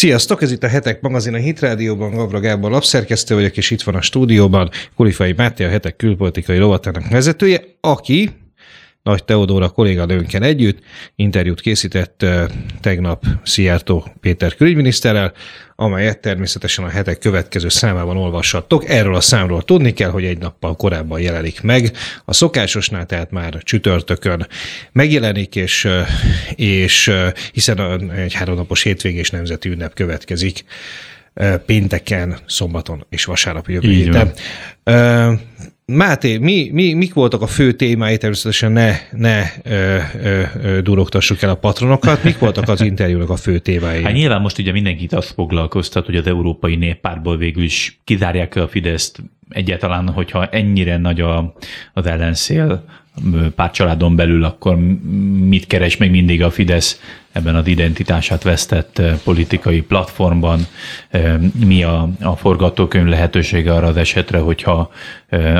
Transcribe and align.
Sziasztok, 0.00 0.42
ez 0.42 0.52
itt 0.52 0.62
a 0.62 0.68
Hetek 0.68 1.00
magazin 1.00 1.34
a 1.34 1.36
Hit 1.36 1.60
Rádióban, 1.60 2.10
Gabra 2.10 2.40
Gábor 2.40 2.70
lapszerkesztő 2.70 3.34
vagyok, 3.34 3.56
és 3.56 3.70
itt 3.70 3.82
van 3.82 3.94
a 3.94 4.00
stúdióban 4.00 4.70
Kulifai 4.96 5.32
Máté, 5.36 5.64
a 5.64 5.68
Hetek 5.68 5.96
külpolitikai 5.96 6.58
rovatának 6.58 7.08
vezetője, 7.08 7.60
aki 7.80 8.30
nagy 9.02 9.24
Teodóra 9.24 9.68
kolléganőnkkel 9.68 10.42
együtt 10.42 10.78
interjút 11.16 11.60
készített 11.60 12.26
tegnap 12.80 13.24
Szijjártó 13.42 14.06
Péter 14.20 14.54
külügyminiszterrel, 14.54 15.32
amelyet 15.76 16.20
természetesen 16.20 16.84
a 16.84 16.88
hetek 16.88 17.18
következő 17.18 17.68
számában 17.68 18.16
olvashattok. 18.16 18.88
Erről 18.88 19.14
a 19.14 19.20
számról 19.20 19.62
tudni 19.62 19.92
kell, 19.92 20.10
hogy 20.10 20.24
egy 20.24 20.38
nappal 20.38 20.76
korábban 20.76 21.20
jelenik 21.20 21.60
meg. 21.60 21.92
A 22.24 22.32
szokásosnál, 22.32 23.06
tehát 23.06 23.30
már 23.30 23.58
csütörtökön 23.62 24.46
megjelenik, 24.92 25.56
és, 25.56 25.88
és 26.54 27.12
hiszen 27.52 28.10
egy 28.10 28.32
háromnapos 28.32 28.82
hétvégés 28.82 29.30
nemzeti 29.30 29.68
ünnep 29.68 29.94
következik 29.94 30.64
pénteken, 31.66 32.38
szombaton 32.46 33.06
és 33.08 33.24
vasárnap 33.24 33.68
jövő 33.68 33.90
héten. 33.90 34.32
Máté, 35.92 36.38
mi, 36.38 36.70
mi, 36.72 36.92
mik 36.92 37.14
voltak 37.14 37.42
a 37.42 37.46
fő 37.46 37.72
témái? 37.72 38.16
Természetesen 38.16 38.72
ne, 38.72 38.92
ne 39.12 39.42
ö, 39.62 39.96
ö, 40.22 40.42
ö, 40.62 40.80
durogtassuk 40.80 41.42
el 41.42 41.50
a 41.50 41.54
patronokat. 41.54 42.24
Mik 42.24 42.38
voltak 42.38 42.68
az 42.68 42.80
interjúnak 42.80 43.30
a 43.30 43.36
fő 43.36 43.58
témái? 43.58 44.02
Hát 44.02 44.12
nyilván 44.12 44.40
most 44.40 44.58
ugye 44.58 44.72
mindenkit 44.72 45.12
azt 45.12 45.32
foglalkoztat, 45.32 46.06
hogy 46.06 46.16
az 46.16 46.26
Európai 46.26 46.76
Néppártból 46.76 47.36
végül 47.36 47.62
is 47.62 48.00
kizárják 48.04 48.56
a 48.56 48.68
Fideszt 48.68 49.22
egyáltalán, 49.48 50.08
hogyha 50.08 50.46
ennyire 50.46 50.96
nagy 50.96 51.20
a, 51.20 51.54
az 51.92 52.06
ellenszél 52.06 52.84
pártcsaládon 53.54 54.16
belül, 54.16 54.44
akkor 54.44 54.78
mit 55.48 55.66
keres 55.66 55.96
még 55.96 56.10
mindig 56.10 56.42
a 56.42 56.50
Fidesz 56.50 57.00
ebben 57.32 57.54
az 57.54 57.66
identitását 57.66 58.42
vesztett 58.42 59.02
politikai 59.24 59.82
platformban, 59.82 60.60
mi 61.64 61.82
a, 61.82 62.08
a 62.20 62.36
forgatókönyv 62.36 63.06
lehetősége 63.06 63.74
arra 63.74 63.86
az 63.86 63.96
esetre, 63.96 64.38
hogyha 64.38 64.90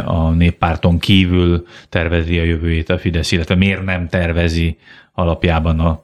a 0.05 0.31
néppárton 0.31 0.99
kívül 0.99 1.67
tervezi 1.89 2.39
a 2.39 2.43
jövőjét 2.43 2.91
a 2.91 2.99
Fidesz, 2.99 3.33
illetve 3.33 3.55
miért 3.55 3.85
nem 3.85 4.09
tervezi 4.09 4.77
alapjában 5.21 5.81
a, 5.81 6.01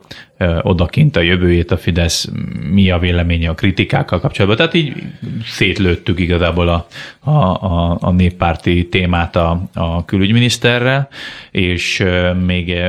odakint 0.62 1.16
a 1.16 1.20
jövőjét 1.20 1.70
a 1.70 1.76
Fidesz, 1.76 2.28
mi 2.70 2.90
a 2.90 2.98
véleménye 2.98 3.48
a 3.48 3.54
kritikákkal 3.54 4.20
kapcsolatban. 4.20 4.56
Tehát 4.56 4.74
így 4.74 5.02
szétlőttük 5.44 6.20
igazából 6.20 6.68
a, 6.68 6.86
a, 7.20 7.30
a, 7.30 7.98
a 8.00 8.10
néppárti 8.10 8.88
témát 8.88 9.36
a, 9.36 9.62
a 9.74 10.04
külügyminiszterrel, 10.04 11.08
és 11.50 12.04
még 12.46 12.82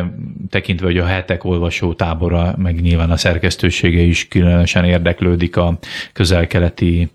tekintve, 0.50 0.86
hogy 0.86 0.98
a 0.98 1.06
hetek 1.06 1.44
olvasó 1.44 1.94
tábora, 1.94 2.56
meg 2.68 2.82
nyilván 2.82 3.12
a 3.12 3.18
szerkesztősége 3.18 4.02
is 4.02 4.28
különösen 4.28 4.86
érdeklődik 4.86 5.58
a 5.58 5.78
közel-keleti 6.14 7.12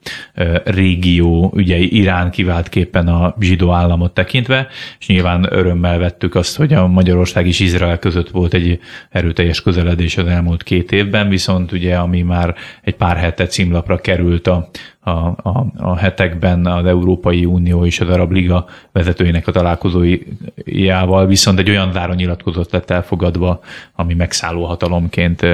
régió 0.65 1.53
ügyei 1.57 1.97
Irán 1.97 2.31
kiváltképpen 2.31 3.09
a 3.09 3.35
zsidó 3.41 3.71
államot 3.71 4.15
tekintve, 4.15 4.69
és 4.99 5.07
nyilván 5.07 5.47
örömmel 5.51 5.99
vettük 5.99 6.35
azt, 6.35 6.57
hogy 6.57 6.73
a 6.73 6.87
Magyarország 6.87 7.47
és 7.47 7.61
Izrael 7.61 7.99
között 7.99 8.31
volt 8.31 8.55
egy 8.55 8.79
erőteljes 9.11 9.63
közeledés 9.63 10.17
az 10.17 10.27
elmúlt 10.27 10.63
két 10.63 10.93
évben, 10.93 11.29
viszont 11.29 11.73
ugye 11.73 11.97
ami 11.97 12.23
már 12.23 12.55
egy 12.83 12.95
pár 12.95 13.17
hete 13.17 13.47
címlapra 13.47 13.97
került 13.97 14.47
a, 14.47 14.69
a, 15.05 15.11
a, 15.11 15.67
a 15.77 15.97
hetekben 15.97 16.67
az 16.67 16.85
Európai 16.85 17.45
Unió 17.45 17.85
és 17.87 18.01
az 18.01 18.09
Arab 18.09 18.31
Liga 18.31 18.67
vezetőinek 18.93 19.47
a 19.47 19.53
találkozójával, 19.53 21.27
viszont 21.27 21.59
egy 21.59 21.71
olyan 21.71 21.93
záró 21.93 22.13
nyilatkozott 22.13 22.73
lett 22.73 22.91
elfogadva, 22.91 23.61
ami 23.95 24.15
megszálló 24.15 24.65
hatalomként 24.65 25.47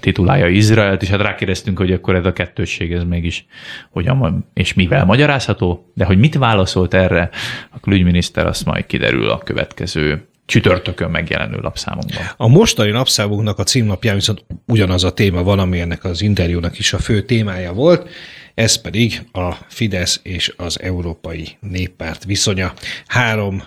titulálja 0.00 0.48
Izraelt, 0.48 1.02
és 1.02 1.08
hát 1.08 1.20
rákérdeztünk, 1.20 1.78
hogy 1.78 1.92
akkor 1.92 2.14
ez 2.14 2.24
a 2.26 2.32
kettősség 2.32 2.92
ez 2.92 3.02
mégis 3.04 3.46
hogyan 3.90 4.46
és 4.54 4.74
mivel 4.74 5.04
magyarázható, 5.04 5.90
de 5.94 6.04
hogy 6.04 6.18
mit 6.18 6.34
válaszolt 6.34 6.94
erre 6.94 7.30
a 7.70 7.80
külügyminiszter, 7.80 8.46
azt 8.46 8.64
majd 8.64 8.86
kiderül 8.86 9.30
a 9.30 9.38
következő 9.38 10.28
csütörtökön 10.44 11.10
megjelenő 11.10 11.58
lapszámunkban. 11.60 12.22
A 12.36 12.48
mostani 12.48 12.90
lapszámunknak 12.90 13.58
a 13.58 13.62
címlapján 13.62 14.14
viszont 14.14 14.44
ugyanaz 14.66 15.04
a 15.04 15.12
téma 15.12 15.42
van, 15.42 15.58
ami 15.58 15.80
ennek 15.80 16.04
az 16.04 16.22
interjúnak 16.22 16.78
is 16.78 16.92
a 16.92 16.98
fő 16.98 17.22
témája 17.22 17.72
volt, 17.72 18.08
ez 18.56 18.80
pedig 18.80 19.22
a 19.32 19.52
Fidesz 19.68 20.20
és 20.22 20.52
az 20.56 20.80
Európai 20.80 21.48
Néppárt 21.60 22.24
viszonya. 22.24 22.72
Három 23.06 23.62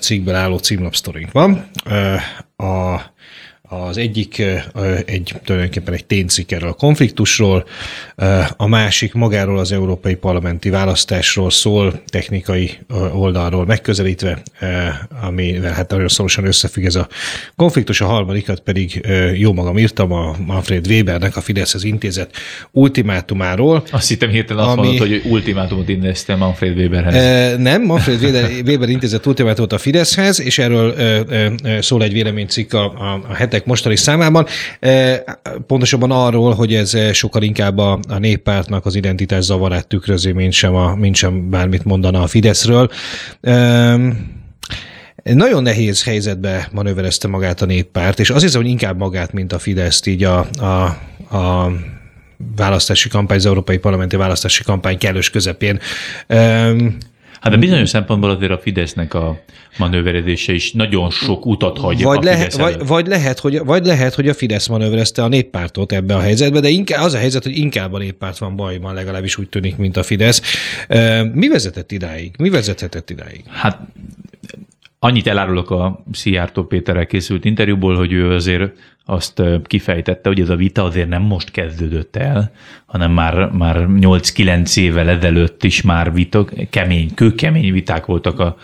cikkből 0.00 0.34
álló 0.34 0.58
címlapsztorink 0.58 1.32
van. 1.32 1.70
A 2.56 3.00
az 3.72 3.96
egyik 3.96 4.42
egy 5.04 5.34
tulajdonképpen 5.44 5.94
egy 5.94 6.04
ténycikk 6.04 6.50
erről 6.50 6.68
a 6.68 6.72
konfliktusról, 6.72 7.64
a 8.56 8.66
másik 8.66 9.12
magáról 9.12 9.58
az 9.58 9.72
európai 9.72 10.14
parlamenti 10.14 10.70
választásról 10.70 11.50
szól, 11.50 12.02
technikai 12.06 12.70
oldalról 13.12 13.66
megközelítve, 13.66 14.42
amivel 15.22 15.72
hát 15.72 15.90
nagyon 15.90 16.08
szorosan 16.08 16.44
összefügg 16.44 16.84
ez 16.84 16.94
a 16.94 17.08
konfliktus, 17.56 18.00
a 18.00 18.06
harmadikat 18.06 18.60
pedig 18.60 19.06
jó 19.34 19.52
magam 19.52 19.78
írtam 19.78 20.12
a 20.12 20.36
Manfred 20.46 20.86
Webernek 20.86 21.36
a 21.36 21.40
Fideszhez 21.40 21.84
intézet 21.84 22.36
ultimátumáról. 22.70 23.82
Azt 23.90 24.08
hittem 24.08 24.30
hirtelen 24.30 24.64
azt 24.64 24.78
ami, 24.78 24.86
mondod, 24.86 25.08
hogy 25.08 25.22
ultimátumot 25.24 25.88
intéztem 25.88 26.38
Manfred 26.38 26.78
Weberhez. 26.78 27.58
Nem, 27.58 27.82
Manfred 27.82 28.22
Weber, 28.22 28.50
Weber 28.66 28.88
intézet 28.88 29.26
ultimátumot 29.26 29.72
a 29.72 29.78
Fideszhez, 29.78 30.40
és 30.40 30.58
erről 30.58 30.94
szól 31.80 32.02
egy 32.02 32.12
véleménycikk 32.12 32.72
a, 32.72 32.84
a, 32.84 33.24
a 33.28 33.34
hetek 33.34 33.61
hírek 33.62 33.66
mostani 33.66 33.96
számában. 33.96 34.46
E, 34.80 35.24
pontosabban 35.66 36.10
arról, 36.10 36.54
hogy 36.54 36.74
ez 36.74 36.96
sokkal 37.12 37.42
inkább 37.42 37.78
a, 37.78 37.98
a 38.08 38.18
néppártnak 38.18 38.86
az 38.86 38.94
identitás 38.94 39.44
zavarát 39.44 39.86
tükrözi, 39.86 40.32
mint 40.32 40.52
sem, 40.52 40.74
a, 40.74 40.94
mint 40.94 41.14
sem 41.16 41.50
bármit 41.50 41.84
mondana 41.84 42.22
a 42.22 42.26
Fideszről. 42.26 42.90
E, 43.40 43.96
nagyon 45.24 45.62
nehéz 45.62 46.04
helyzetbe 46.04 46.68
manőverezte 46.72 47.28
magát 47.28 47.62
a 47.62 47.66
néppárt, 47.66 48.20
és 48.20 48.30
az 48.30 48.42
hiszem, 48.42 48.60
hogy 48.60 48.70
inkább 48.70 48.98
magát, 48.98 49.32
mint 49.32 49.52
a 49.52 49.58
Fideszt 49.58 50.06
így 50.06 50.24
a, 50.24 50.46
a, 50.58 50.98
a 51.36 51.72
választási 52.56 53.08
kampány, 53.08 53.36
az 53.36 53.46
európai 53.46 53.78
parlamenti 53.78 54.16
választási 54.16 54.62
kampány 54.62 54.98
kellős 54.98 55.30
közepén. 55.30 55.80
Hát 57.42 57.52
de 57.52 57.58
bizonyos 57.58 57.88
szempontból 57.88 58.30
azért 58.30 58.52
a 58.52 58.58
Fidesznek 58.58 59.14
a 59.14 59.40
manőverezése 59.78 60.52
is 60.52 60.72
nagyon 60.72 61.10
sok 61.10 61.46
utat 61.46 61.78
hagy 61.78 62.02
vagy 62.02 62.26
a 62.26 62.30
Fidesz 62.30 62.56
vagy, 62.56 62.86
vagy, 62.86 63.06
lehet, 63.06 63.38
hogy, 63.38 63.64
vagy 63.64 63.84
lehet, 63.86 64.14
hogy 64.14 64.28
a 64.28 64.34
Fidesz 64.34 64.66
manőverezte 64.66 65.22
a 65.22 65.28
néppártot 65.28 65.92
ebbe 65.92 66.14
a 66.14 66.20
helyzetbe, 66.20 66.60
de 66.60 66.68
inkább, 66.68 67.04
az 67.04 67.14
a 67.14 67.18
helyzet, 67.18 67.42
hogy 67.42 67.56
inkább 67.56 67.92
a 67.92 67.98
néppárt 67.98 68.38
van 68.38 68.56
bajban, 68.56 68.94
legalábbis 68.94 69.38
úgy 69.38 69.48
tűnik, 69.48 69.76
mint 69.76 69.96
a 69.96 70.02
Fidesz. 70.02 70.42
Mi 71.32 71.48
vezetett 71.48 71.92
idáig? 71.92 72.34
Mi 72.38 72.48
vezethetett 72.48 73.10
idáig? 73.10 73.44
Hát 73.48 73.78
annyit 74.98 75.26
elárulok 75.26 75.70
a 75.70 76.04
Szijjártó 76.12 76.64
Péterrel 76.64 77.06
készült 77.06 77.44
interjúból, 77.44 77.96
hogy 77.96 78.12
ő 78.12 78.32
azért 78.32 78.72
azt 79.12 79.42
kifejtette, 79.64 80.28
hogy 80.28 80.40
ez 80.40 80.48
a 80.48 80.56
vita 80.56 80.84
azért 80.84 81.08
nem 81.08 81.22
most 81.22 81.50
kezdődött 81.50 82.16
el, 82.16 82.50
hanem 82.86 83.12
már, 83.12 83.50
már 83.50 83.86
8-9 83.88 84.76
évvel 84.76 85.08
ezelőtt 85.08 85.64
is 85.64 85.82
már 85.82 86.12
vitok, 86.12 86.52
kemény, 86.70 87.14
kőkemény 87.14 87.72
viták 87.72 88.06
voltak 88.06 88.40
a, 88.40 88.56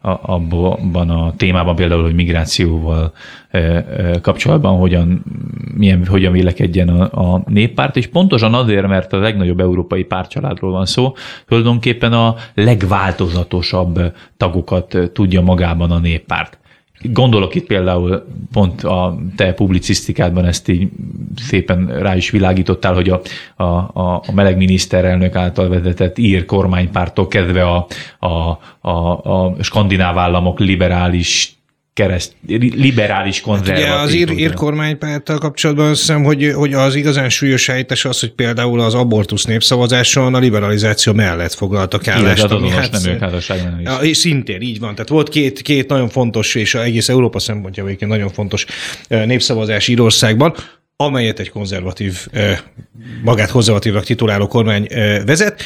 a, 0.00 0.32
abban 0.32 1.10
a 1.10 1.34
témában, 1.36 1.76
például, 1.76 2.02
hogy 2.02 2.14
migrációval 2.14 3.12
e, 3.50 3.58
e, 3.58 4.20
kapcsolatban 4.20 4.78
hogyan, 4.78 5.24
milyen, 5.74 6.06
hogyan 6.06 6.32
vélekedjen 6.32 6.88
a, 6.88 7.34
a 7.34 7.42
néppárt, 7.46 7.96
és 7.96 8.06
pontosan 8.06 8.54
azért, 8.54 8.86
mert 8.86 9.12
a 9.12 9.18
legnagyobb 9.18 9.60
európai 9.60 10.04
pártcsaládról 10.04 10.70
van 10.70 10.86
szó, 10.86 11.14
tulajdonképpen 11.46 12.12
a 12.12 12.34
legváltozatosabb 12.54 14.14
tagokat 14.36 14.98
tudja 15.12 15.40
magában 15.40 15.90
a 15.90 15.98
néppárt. 15.98 16.58
Gondolok 17.12 17.54
itt 17.54 17.66
például 17.66 18.24
pont 18.52 18.82
a 18.82 19.18
te 19.36 19.52
publicisztikádban 19.52 20.44
ezt 20.44 20.68
így 20.68 20.88
szépen 21.36 21.86
rá 21.86 22.16
is 22.16 22.30
világítottál, 22.30 22.94
hogy 22.94 23.08
a, 23.08 23.20
a, 23.56 23.64
a 24.00 24.22
meleg 24.34 24.56
miniszterelnök 24.56 25.34
által 25.34 25.68
vezetett 25.68 26.18
ír 26.18 26.44
kormánypártól 26.44 27.28
kezdve 27.28 27.62
a, 27.62 27.86
a, 28.18 28.58
a, 28.80 29.20
a 29.22 29.54
skandináv 29.62 30.18
államok 30.18 30.58
liberális 30.58 31.54
kereszt, 31.94 32.36
liberális 32.74 33.40
konzervatív. 33.40 33.84
Hát 33.84 33.94
ugye 33.94 34.02
az 34.02 34.14
ír, 34.14 34.30
ír 34.30 34.54
kormánypárttal 34.54 35.38
kapcsolatban 35.38 35.88
azt 35.88 36.00
hiszem, 36.00 36.22
hogy, 36.22 36.52
hogy 36.54 36.72
az 36.72 36.94
igazán 36.94 37.28
súlyos 37.28 37.66
helytes 37.66 38.04
az, 38.04 38.20
hogy 38.20 38.32
például 38.32 38.80
az 38.80 38.94
abortusz 38.94 39.44
népszavazáson 39.44 40.34
a 40.34 40.38
liberalizáció 40.38 41.12
mellett 41.12 41.52
foglaltak 41.54 42.08
állást. 42.08 42.38
Illetve 42.38 42.70
hát, 42.70 42.90
nem 42.90 43.12
ők 43.12 43.20
házasságnál 43.20 44.00
is. 44.02 44.08
És 44.08 44.16
szintén 44.16 44.60
így 44.60 44.78
van. 44.78 44.94
Tehát 44.94 45.08
volt 45.08 45.28
két, 45.28 45.62
két 45.62 45.88
nagyon 45.88 46.08
fontos, 46.08 46.54
és 46.54 46.74
egész 46.74 47.08
Európa 47.08 47.38
szempontja 47.38 47.84
végén 47.84 48.08
nagyon 48.08 48.28
fontos 48.28 48.64
népszavazás 49.08 49.88
Írországban, 49.88 50.54
amelyet 50.96 51.38
egy 51.38 51.50
konzervatív, 51.50 52.26
magát 53.24 53.50
konzervatívnak 53.50 54.04
tituláló 54.04 54.46
kormány 54.46 54.88
vezet, 55.26 55.62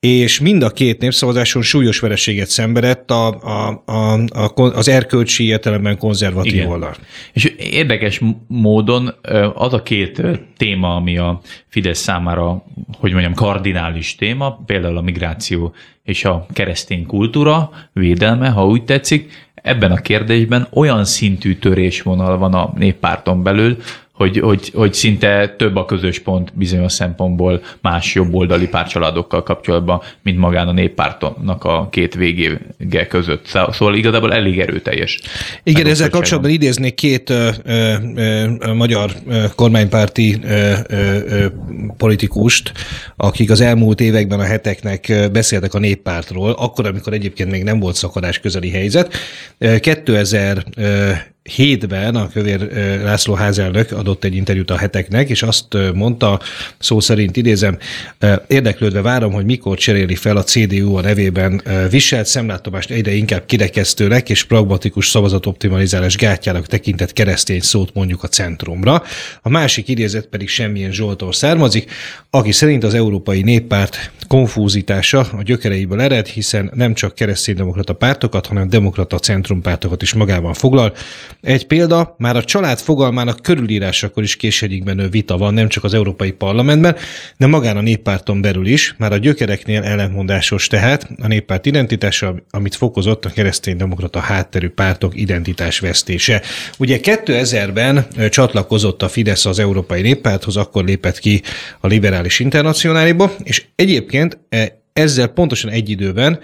és 0.00 0.40
mind 0.40 0.62
a 0.62 0.70
két 0.70 1.00
népszavazáson 1.00 1.62
súlyos 1.62 2.00
vereséget 2.00 2.48
szenvedett 2.48 3.10
a, 3.10 3.26
a, 3.26 3.82
a, 3.84 4.14
a, 4.54 4.62
az 4.62 4.88
erkölcsi 4.88 5.44
értelemben 5.44 5.98
konzervatív 5.98 6.54
Igen. 6.54 6.66
oldal. 6.66 6.94
És 7.32 7.44
érdekes 7.58 8.20
módon 8.46 9.14
az 9.54 9.72
a 9.72 9.82
két 9.82 10.22
téma, 10.56 10.94
ami 10.94 11.18
a 11.18 11.40
Fidesz 11.68 11.98
számára, 11.98 12.64
hogy 12.98 13.12
mondjam, 13.12 13.34
kardinális 13.34 14.14
téma, 14.14 14.62
például 14.66 14.96
a 14.96 15.02
migráció 15.02 15.74
és 16.04 16.24
a 16.24 16.46
keresztény 16.52 17.06
kultúra 17.06 17.70
védelme, 17.92 18.48
ha 18.48 18.66
úgy 18.66 18.84
tetszik, 18.84 19.46
ebben 19.54 19.92
a 19.92 19.96
kérdésben 19.96 20.68
olyan 20.72 21.04
szintű 21.04 21.54
törésvonal 21.54 22.38
van 22.38 22.54
a 22.54 22.72
néppárton 22.76 23.42
belül, 23.42 23.76
hogy, 24.18 24.38
hogy, 24.38 24.70
hogy 24.74 24.94
szinte 24.94 25.54
több 25.58 25.76
a 25.76 25.84
közös 25.84 26.18
pont 26.18 26.52
bizonyos 26.54 26.92
szempontból 26.92 27.62
más 27.80 28.14
jobboldali 28.14 28.68
párcsaládokkal 28.68 29.42
kapcsolatban, 29.42 30.02
mint 30.22 30.38
magán 30.38 30.68
a 30.68 30.72
néppártonnak 30.72 31.64
a 31.64 31.88
két 31.90 32.14
végége 32.14 33.06
között. 33.08 33.46
Szóval 33.46 33.94
igazából 33.94 34.32
elég 34.32 34.60
erőteljes. 34.60 35.20
Igen, 35.62 35.86
ezzel 35.86 36.10
kapcsolatban 36.10 36.50
idéznék 36.50 36.94
két 36.94 37.30
ö, 37.30 37.50
ö, 37.64 37.94
ö, 38.14 38.72
magyar 38.72 39.12
kormánypárti 39.54 40.38
ö, 40.42 40.72
ö, 40.88 41.46
politikust, 41.96 42.72
akik 43.16 43.50
az 43.50 43.60
elmúlt 43.60 44.00
években 44.00 44.40
a 44.40 44.44
heteknek 44.44 45.12
beszéltek 45.32 45.74
a 45.74 45.78
néppártról, 45.78 46.50
akkor, 46.50 46.86
amikor 46.86 47.12
egyébként 47.12 47.50
még 47.50 47.62
nem 47.62 47.78
volt 47.80 47.94
szakadás 47.94 48.38
közeli 48.38 48.70
helyzet. 48.70 49.14
2000 49.80 50.64
hétben 51.54 52.16
a 52.16 52.28
Kövér 52.28 52.72
László 53.02 53.34
házelnök 53.34 53.92
adott 53.92 54.24
egy 54.24 54.34
interjút 54.34 54.70
a 54.70 54.76
heteknek, 54.76 55.28
és 55.28 55.42
azt 55.42 55.66
mondta, 55.94 56.40
szó 56.78 57.00
szerint 57.00 57.36
idézem, 57.36 57.78
érdeklődve 58.46 59.02
várom, 59.02 59.32
hogy 59.32 59.44
mikor 59.44 59.78
cseréli 59.78 60.14
fel 60.14 60.36
a 60.36 60.42
CDU 60.42 60.96
a 60.96 61.00
nevében 61.00 61.62
viselt 61.90 62.26
szemlátomást 62.26 62.90
egyre 62.90 63.12
inkább 63.12 63.46
kirekesztőnek 63.46 64.30
és 64.30 64.44
pragmatikus 64.44 65.08
szavazatoptimalizálás 65.08 66.16
gátjának 66.16 66.66
tekintett 66.66 67.12
keresztény 67.12 67.60
szót 67.60 67.94
mondjuk 67.94 68.22
a 68.22 68.28
centrumra. 68.28 69.02
A 69.42 69.48
másik 69.48 69.88
idézet 69.88 70.26
pedig 70.26 70.48
semmilyen 70.48 70.92
Zsoltól 70.92 71.32
származik, 71.32 71.90
aki 72.30 72.52
szerint 72.52 72.84
az 72.84 72.94
Európai 72.94 73.42
Néppárt 73.42 74.10
konfúzitása 74.28 75.18
a 75.20 75.42
gyökereiből 75.42 76.00
ered, 76.00 76.26
hiszen 76.26 76.70
nem 76.74 76.94
csak 76.94 77.14
kereszténydemokrata 77.14 77.92
pártokat, 77.92 78.46
hanem 78.46 78.68
demokrata 78.68 79.18
centrumpártokat 79.18 80.02
is 80.02 80.12
magában 80.12 80.54
foglal, 80.54 80.92
egy 81.40 81.66
példa, 81.66 82.14
már 82.18 82.36
a 82.36 82.44
család 82.44 82.78
fogalmának 82.78 83.42
körülírásakor 83.42 84.22
is 84.22 84.36
késedikbenő 84.36 85.08
vita 85.08 85.36
van, 85.36 85.54
nem 85.54 85.68
csak 85.68 85.84
az 85.84 85.94
Európai 85.94 86.30
Parlamentben, 86.30 86.96
de 87.36 87.46
magán 87.46 87.76
a 87.76 87.80
néppárton 87.80 88.40
belül 88.40 88.66
is, 88.66 88.94
már 88.98 89.12
a 89.12 89.16
gyökereknél 89.16 89.82
ellentmondásos 89.82 90.66
tehát 90.66 91.08
a 91.22 91.26
néppárt 91.26 91.66
identitása, 91.66 92.34
amit 92.50 92.74
fokozott 92.74 93.24
a 93.24 93.30
kereszténydemokrata 93.30 94.20
hátterű 94.20 94.68
pártok 94.68 95.16
identitásvesztése. 95.16 96.42
Ugye 96.78 96.98
2000-ben 97.02 98.06
csatlakozott 98.28 99.02
a 99.02 99.08
Fidesz 99.08 99.46
az 99.46 99.58
Európai 99.58 100.00
Néppárthoz, 100.00 100.56
akkor 100.56 100.84
lépett 100.84 101.18
ki 101.18 101.42
a 101.80 101.86
liberális 101.86 102.38
internacionáliba, 102.38 103.32
és 103.42 103.64
egyébként 103.74 104.38
ezzel 104.92 105.26
pontosan 105.26 105.70
egy 105.70 105.90
időben 105.90 106.40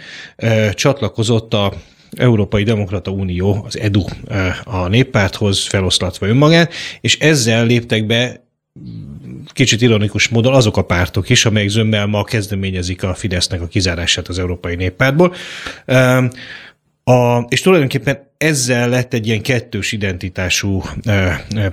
csatlakozott 0.73 1.55
a 1.55 1.73
Európai 2.14 2.62
Demokrata 2.62 3.11
Unió, 3.11 3.64
az 3.66 3.78
EDU 3.78 4.05
a 4.64 4.88
néppárthoz 4.88 5.66
feloszlatva 5.66 6.26
önmagát, 6.26 6.72
és 7.00 7.19
ezzel 7.19 7.66
léptek 7.66 8.06
be 8.06 8.43
kicsit 9.52 9.82
ironikus 9.82 10.28
módon 10.28 10.55
azok 10.55 10.76
a 10.76 10.82
pártok 10.82 11.28
is, 11.28 11.44
amelyek 11.44 11.69
zömmel 11.69 12.06
ma 12.06 12.25
kezdeményezik 12.25 13.02
a 13.02 13.14
Fidesznek 13.14 13.61
a 13.61 13.66
kizárását 13.66 14.28
az 14.28 14.38
Európai 14.38 14.75
Néppártból. 14.75 15.34
A, 17.05 17.38
és 17.49 17.61
tulajdonképpen 17.61 18.19
ezzel 18.37 18.88
lett 18.88 19.14
egy 19.14 19.26
ilyen 19.26 19.43
kettős 19.43 19.93
identitású 19.93 20.82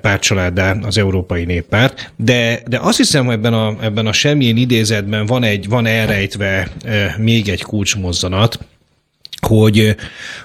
pártcsaládá 0.01 0.75
az 0.81 0.97
Európai 0.97 1.45
Néppárt, 1.45 2.13
de, 2.15 2.61
de 2.67 2.79
azt 2.79 2.97
hiszem, 2.97 3.25
hogy 3.25 3.33
ebben 3.33 3.53
a, 3.53 3.75
ebben 3.81 4.07
a 4.07 4.13
semmilyen 4.13 4.57
idézetben 4.57 5.25
van, 5.25 5.43
egy, 5.43 5.67
van 5.69 5.85
elrejtve 5.85 6.67
még 7.17 7.49
egy 7.49 7.61
kulcsmozzanat, 7.61 8.59
hogy, 9.47 9.95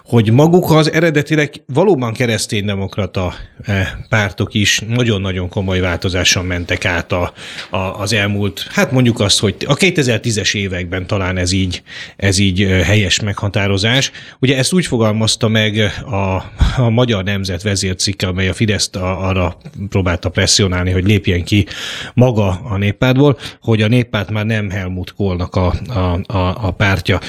hogy 0.06 0.32
maguk 0.32 0.70
az 0.70 0.93
eredetileg 0.93 1.50
valóban 1.67 2.12
kereszténydemokrata 2.12 3.35
eh, 3.62 3.88
pártok 4.08 4.55
is 4.55 4.82
nagyon-nagyon 4.88 5.49
komoly 5.49 5.81
változáson 5.81 6.44
mentek 6.44 6.85
át 6.85 7.12
a, 7.12 7.32
a, 7.70 7.76
az 7.76 8.12
elmúlt, 8.12 8.67
hát 8.70 8.93
mondjuk 8.93 9.20
azt, 9.20 9.41
hogy 9.41 9.55
a 9.67 9.75
2010-es 9.75 10.55
években 10.55 11.06
talán 11.06 11.37
ez 11.37 11.53
így, 11.53 11.82
ez 12.17 12.38
így 12.38 12.62
eh, 12.62 12.85
helyes 12.85 13.20
meghatározás. 13.20 14.11
Ugye 14.41 14.56
ezt 14.56 14.73
úgy 14.73 14.87
fogalmazta 14.87 15.49
meg 15.49 15.93
a, 16.11 16.35
a 16.82 16.91
Magyar 16.91 17.25
Nemzet 17.25 17.62
vezércikke, 17.62 18.26
amely 18.26 18.49
a 18.49 18.55
Fideszt 18.55 18.97
arra 18.97 19.56
próbálta 19.88 20.29
presszionálni, 20.29 20.91
hogy 20.91 21.05
lépjen 21.05 21.44
ki 21.44 21.67
maga 22.14 22.61
a 22.69 22.76
néppártból, 22.76 23.38
hogy 23.61 23.82
a 23.82 23.88
néppárt 23.88 24.31
már 24.31 24.47
nem 24.47 24.70
Helmut 24.70 25.14
Kohlnak 25.14 25.55
a, 25.55 25.75
a, 25.87 26.35
a, 26.37 26.67
a 26.67 26.70
pártja. 26.70 27.20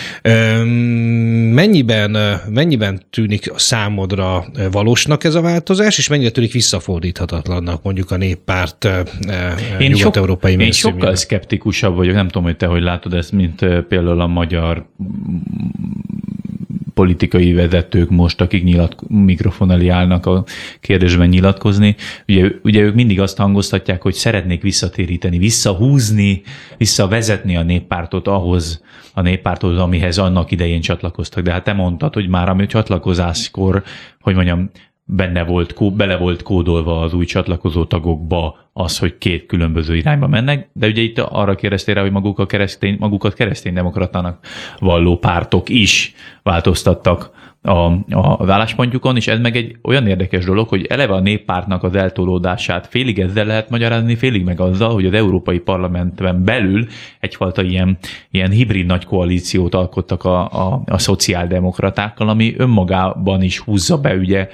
Mennyiben, 1.53 2.11
mennyiben 2.49 2.66
tűnik 3.09 3.51
számodra 3.55 4.45
valósnak 4.71 5.23
ez 5.23 5.35
a 5.35 5.41
változás, 5.41 5.97
és 5.97 6.07
mennyire 6.07 6.29
tűnik 6.29 6.51
visszafordíthatatlannak 6.51 7.83
mondjuk 7.83 8.11
a 8.11 8.17
néppárt 8.17 8.87
én 9.79 9.91
nyugat-európai 9.91 10.51
sok, 10.51 10.61
Én 10.61 10.71
sokkal 10.71 11.15
szkeptikusabb 11.15 11.95
vagyok, 11.95 12.15
nem 12.15 12.27
tudom, 12.27 12.43
hogy 12.43 12.57
te 12.57 12.65
hogy 12.65 12.81
látod 12.81 13.13
ezt, 13.13 13.31
mint 13.31 13.65
például 13.87 14.21
a 14.21 14.27
magyar 14.27 14.85
politikai 16.97 17.53
vezetők 17.53 18.09
most, 18.09 18.41
akik 18.41 18.63
nyilat, 18.63 18.95
mikrofon 19.07 19.71
elé 19.71 19.87
állnak 19.87 20.25
a 20.25 20.43
kérdésben 20.79 21.27
nyilatkozni, 21.27 21.95
ugye, 22.27 22.51
ugye 22.63 22.81
ők 22.81 22.95
mindig 22.95 23.19
azt 23.19 23.37
hangoztatják, 23.37 24.01
hogy 24.01 24.13
szeretnék 24.13 24.61
visszatéríteni, 24.61 25.37
visszahúzni, 25.37 26.41
visszavezetni 26.77 27.55
a 27.55 27.63
néppártot 27.63 28.27
ahhoz 28.27 28.81
a 29.13 29.21
néppárthoz, 29.21 29.77
amihez 29.77 30.17
annak 30.17 30.51
idején 30.51 30.81
csatlakoztak. 30.81 31.43
De 31.43 31.51
hát 31.51 31.63
te 31.63 31.73
mondtad, 31.73 32.13
hogy 32.13 32.27
már 32.27 32.49
ami 32.49 32.65
csatlakozáskor, 32.65 33.83
hogy 34.19 34.35
mondjam, 34.35 34.69
benne 35.09 35.43
volt, 35.43 35.93
bele 35.95 36.17
volt 36.17 36.43
kódolva 36.43 37.01
az 37.01 37.13
új 37.13 37.25
csatlakozó 37.25 37.85
tagokba 37.85 38.57
az, 38.73 38.99
hogy 38.99 39.17
két 39.17 39.45
különböző 39.45 39.95
irányba 39.95 40.27
mennek, 40.27 40.69
de 40.73 40.87
ugye 40.87 41.01
itt 41.01 41.19
arra 41.19 41.55
kérdeztél 41.55 41.93
rá, 41.93 42.01
hogy 42.01 42.11
maguk 42.11 42.39
a 42.39 42.45
keresztény, 42.45 42.95
magukat 42.99 43.33
kereszténydemokratának 43.33 44.39
valló 44.79 45.17
pártok 45.17 45.69
is 45.69 46.13
változtattak 46.43 47.46
a, 47.67 47.91
a, 48.09 48.37
az 48.37 48.49
álláspontjukon, 48.49 49.15
és 49.15 49.27
ez 49.27 49.39
meg 49.39 49.55
egy 49.55 49.77
olyan 49.83 50.07
érdekes 50.07 50.45
dolog, 50.45 50.67
hogy 50.67 50.85
eleve 50.85 51.13
a 51.13 51.19
néppártnak 51.19 51.83
az 51.83 51.95
eltolódását 51.95 52.87
félig 52.87 53.19
ezzel 53.19 53.45
lehet 53.45 53.69
magyarázni, 53.69 54.15
félig 54.15 54.43
meg 54.43 54.59
azzal, 54.59 54.93
hogy 54.93 55.05
az 55.05 55.13
Európai 55.13 55.59
Parlamentben 55.59 56.43
belül 56.43 56.87
egyfajta 57.19 57.61
ilyen, 57.61 57.97
ilyen 58.31 58.51
hibrid 58.51 58.85
nagy 58.85 59.05
koalíciót 59.05 59.75
alkottak 59.75 60.23
a, 60.23 60.39
a, 60.45 60.81
a 60.85 60.97
szociáldemokratákkal, 60.97 62.29
ami 62.29 62.53
önmagában 62.57 63.41
is 63.41 63.59
húzza 63.59 63.97
be 63.97 64.15
ugye 64.15 64.49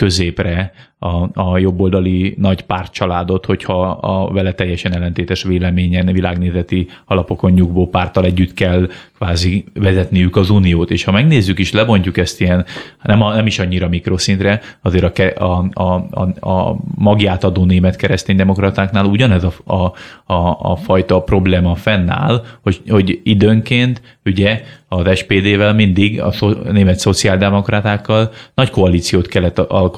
középre 0.00 0.72
a, 0.98 1.40
a 1.40 1.58
jobboldali 1.58 2.34
nagy 2.38 2.62
pártcsaládot, 2.62 3.44
hogyha 3.44 3.90
a 3.90 4.32
vele 4.32 4.52
teljesen 4.52 4.94
ellentétes 4.94 5.42
véleményen, 5.42 6.06
világnézeti 6.06 6.86
alapokon 7.04 7.50
nyugvó 7.50 7.88
párttal 7.88 8.24
együtt 8.24 8.54
kell 8.54 8.88
kvázi 9.16 9.64
vezetniük 9.74 10.36
az 10.36 10.50
uniót. 10.50 10.90
És 10.90 11.04
ha 11.04 11.12
megnézzük 11.12 11.58
is, 11.58 11.72
lebontjuk 11.72 12.16
ezt 12.16 12.40
ilyen, 12.40 12.64
nem, 13.02 13.22
a, 13.22 13.34
nem 13.34 13.46
is 13.46 13.58
annyira 13.58 13.88
mikroszintre, 13.88 14.60
azért 14.82 15.18
a, 15.18 15.44
a, 15.44 15.68
a, 15.72 16.06
a, 16.10 16.48
a 16.50 16.76
magját 16.94 17.44
adó 17.44 17.64
német 17.64 17.96
kereszténydemokratáknál 17.96 19.04
ugyanez 19.04 19.44
a, 19.44 19.52
a, 19.64 19.92
a, 20.32 20.58
a 20.72 20.76
fajta 20.76 21.20
probléma 21.22 21.74
fennáll, 21.74 22.44
hogy, 22.62 22.80
hogy 22.88 23.20
időnként 23.24 24.18
ugye 24.24 24.62
az 24.88 25.18
SPD-vel 25.18 25.74
mindig 25.74 26.20
a, 26.20 26.32
szó, 26.32 26.48
a 26.48 26.72
német 26.72 26.98
szociáldemokratákkal 26.98 28.30
nagy 28.54 28.70
koalíciót 28.70 29.26
kellett 29.26 29.58
alkotni 29.58 29.88
a 29.88 29.89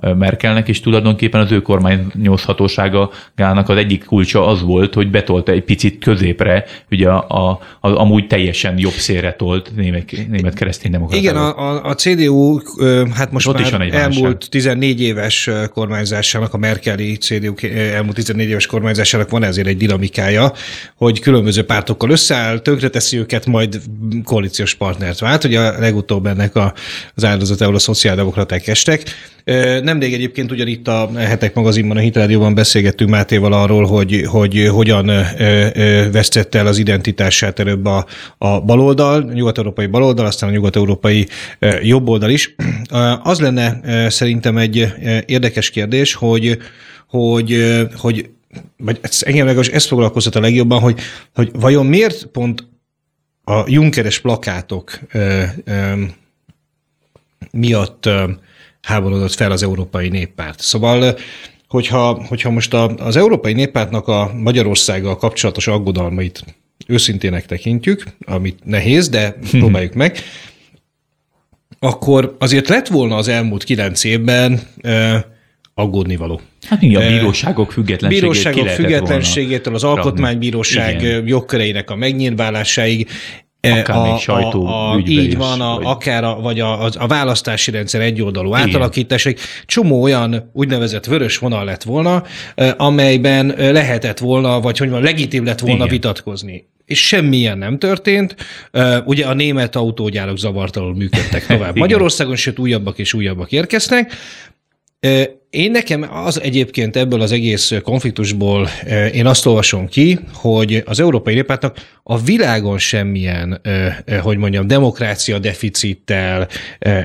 Merkelnek, 0.00 0.68
és 0.68 0.80
tulajdonképpen 0.80 1.40
az 1.40 1.52
ő 1.52 1.62
kormányozhatóságának 1.62 3.68
az 3.68 3.76
egyik 3.76 4.04
kulcsa 4.04 4.46
az 4.46 4.62
volt, 4.62 4.94
hogy 4.94 5.10
betolta 5.10 5.52
egy 5.52 5.64
picit 5.64 5.98
középre, 5.98 6.64
ugye 6.90 7.08
a, 7.08 7.26
a, 7.28 7.60
a 7.80 8.00
amúgy 8.00 8.26
teljesen 8.26 8.78
jobb 8.78 8.92
szélre 8.92 9.32
tolt 9.32 9.72
német, 9.76 10.10
német 10.28 10.54
kereszténydemokratákat. 10.54 11.30
Igen, 11.30 11.42
a, 11.42 11.58
a, 11.58 11.84
a 11.84 11.94
CDU 11.94 12.60
hát 13.14 13.32
most 13.32 13.46
Ott 13.46 13.54
már 13.54 13.62
is 13.62 13.70
van 13.70 13.80
egy 13.80 13.92
elmúlt 13.92 14.22
válság. 14.22 14.38
14 14.38 15.00
éves 15.00 15.50
kormányzásának, 15.72 16.54
a 16.54 16.56
Merkeli 16.56 17.16
CDU 17.16 17.54
elmúlt 17.66 18.14
14 18.14 18.48
éves 18.48 18.66
kormányzásának 18.66 19.30
van 19.30 19.42
ezért 19.42 19.66
egy 19.66 19.76
dinamikája, 19.76 20.52
hogy 20.96 21.20
különböző 21.20 21.64
pártokkal 21.64 22.10
összeáll, 22.10 22.58
tönkreteszi 22.58 23.18
őket, 23.18 23.46
majd 23.46 23.80
koalíciós 24.24 24.74
partnert 24.74 25.18
vált. 25.18 25.44
Ugye 25.44 25.60
a 25.60 25.78
legutóbb 25.78 26.26
ennek 26.26 26.56
a, 26.56 26.74
az 27.14 27.24
áldozatával 27.24 27.74
a 27.74 27.78
szociáldemokraták 27.78 28.66
estek, 28.66 29.02
Nemrég 29.82 30.12
egyébként 30.12 30.50
ugyanitt 30.50 30.88
a 30.88 31.10
Hetek 31.16 31.54
magazinban, 31.54 31.96
a 31.96 32.00
Hitrádióban 32.00 32.54
beszélgettünk 32.54 33.10
Mátéval 33.10 33.52
arról, 33.52 33.86
hogy, 33.86 34.24
hogy 34.26 34.68
hogyan 34.70 35.06
vesztette 36.12 36.58
el 36.58 36.66
az 36.66 36.78
identitását 36.78 37.58
előbb 37.58 37.86
a, 37.86 38.06
a 38.38 38.60
baloldal, 38.60 39.22
a 39.22 39.32
nyugat-európai 39.32 39.86
baloldal, 39.86 40.26
aztán 40.26 40.48
a 40.48 40.52
nyugat-európai 40.52 41.26
jobboldal 41.82 42.30
is. 42.30 42.54
Az 43.22 43.40
lenne 43.40 43.80
szerintem 44.10 44.56
egy 44.56 44.92
érdekes 45.26 45.70
kérdés, 45.70 46.14
hogy, 46.14 46.58
hogy, 47.08 47.76
hogy 47.96 48.30
vagy 48.76 49.00
engem 49.20 49.46
legalábbis 49.46 49.74
ezt 49.74 49.86
foglalkoztat 49.86 50.34
a 50.34 50.40
legjobban, 50.40 50.80
hogy, 50.80 51.00
hogy 51.34 51.50
vajon 51.52 51.86
miért 51.86 52.26
pont 52.26 52.68
a 53.44 53.64
Junkeres 53.66 54.18
plakátok 54.18 54.98
ö, 55.12 55.42
ö, 55.64 56.02
miatt 57.50 58.06
ö, 58.06 58.24
háborodott 58.82 59.34
fel 59.34 59.50
az 59.50 59.62
Európai 59.62 60.08
Néppárt. 60.08 60.60
Szóval, 60.60 61.16
hogyha, 61.68 62.24
hogyha 62.28 62.50
most 62.50 62.74
a, 62.74 62.94
az 62.94 63.16
Európai 63.16 63.52
Néppártnak 63.52 64.08
a 64.08 64.30
Magyarországgal 64.34 65.16
kapcsolatos 65.16 65.66
aggodalmait 65.66 66.44
őszintének 66.86 67.46
tekintjük, 67.46 68.04
amit 68.24 68.58
nehéz, 68.64 69.08
de 69.08 69.36
próbáljuk 69.50 69.94
meg, 69.94 70.18
akkor 71.78 72.36
azért 72.38 72.68
lett 72.68 72.88
volna 72.88 73.16
az 73.16 73.28
elmúlt 73.28 73.64
kilenc 73.64 74.04
évben 74.04 74.60
ö, 74.82 75.16
aggódni 75.74 76.16
való. 76.16 76.40
Hát 76.66 76.82
igen, 76.82 77.02
a 77.02 77.06
bíróságok 77.08 77.72
függetlenségét 77.72 78.20
Bíróságok 78.22 78.68
függetlenségétől 78.68 79.74
az 79.74 79.84
alkotmánybíróság 79.84 81.02
igen. 81.02 81.26
jogköreinek 81.26 81.90
a 81.90 81.96
megnyilválásáig 81.96 83.08
Akár 83.70 83.96
a, 83.96 84.18
sajtó 84.18 84.66
a, 84.66 84.92
a, 84.92 84.98
Így 84.98 85.26
is, 85.26 85.34
van, 85.34 85.60
a, 85.60 85.74
vagy... 85.74 85.84
akár 85.86 86.24
a, 86.24 86.40
vagy 86.40 86.60
a, 86.60 86.84
a 86.84 87.06
választási 87.06 87.70
rendszer 87.70 88.00
egyoldalú 88.00 88.54
átalakításig. 88.54 89.38
Csomó 89.66 90.02
olyan 90.02 90.50
úgynevezett 90.52 91.04
vörös 91.04 91.38
vonal 91.38 91.64
lett 91.64 91.82
volna, 91.82 92.22
amelyben 92.76 93.54
lehetett 93.56 94.18
volna, 94.18 94.60
vagy 94.60 94.78
hogy 94.78 94.90
van, 94.90 95.02
legitim 95.02 95.44
lett 95.44 95.60
volna 95.60 95.76
Igen. 95.76 95.88
vitatkozni 95.88 96.70
és 96.84 97.06
semmilyen 97.06 97.58
nem 97.58 97.78
történt. 97.78 98.36
Ugye 99.04 99.26
a 99.26 99.34
német 99.34 99.76
autógyárok 99.76 100.38
zavartalanul 100.38 100.94
működtek 100.94 101.46
tovább 101.46 101.76
Magyarországon, 101.84 102.36
sőt 102.36 102.58
újabbak 102.58 102.98
és 102.98 103.14
újabbak 103.14 103.52
érkeznek. 103.52 104.12
Én 105.52 105.70
nekem 105.70 106.06
az 106.12 106.40
egyébként 106.40 106.96
ebből 106.96 107.20
az 107.20 107.32
egész 107.32 107.72
konfliktusból 107.82 108.68
én 109.12 109.26
azt 109.26 109.46
olvasom 109.46 109.88
ki, 109.88 110.18
hogy 110.32 110.82
az 110.86 111.00
Európai 111.00 111.34
Néppártnak 111.34 111.76
a 112.02 112.18
világon 112.18 112.78
semmilyen, 112.78 113.60
hogy 114.22 114.36
mondjam, 114.36 114.66
demokrácia 114.66 115.38
deficittel, 115.38 116.48